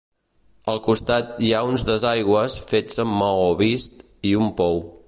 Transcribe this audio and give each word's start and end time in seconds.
Al 0.71 0.79
costat 0.87 1.35
hi 1.47 1.51
ha 1.57 1.61
uns 1.73 1.85
desaigües 1.91 2.57
fets 2.73 3.05
amb 3.05 3.17
maó 3.21 3.47
vist, 3.63 4.05
i 4.33 4.39
un 4.45 4.53
pou. 4.63 4.83